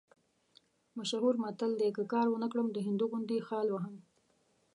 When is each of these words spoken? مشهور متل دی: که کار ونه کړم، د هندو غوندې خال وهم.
مشهور 0.97 1.35
متل 1.43 1.71
دی: 1.79 1.89
که 1.95 2.03
کار 2.11 2.27
ونه 2.29 2.47
کړم، 2.51 2.67
د 2.71 2.77
هندو 2.87 3.05
غوندې 3.11 3.45
خال 3.47 3.67
وهم. 3.71 3.95